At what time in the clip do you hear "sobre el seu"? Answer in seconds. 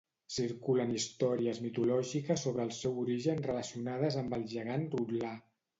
2.49-2.99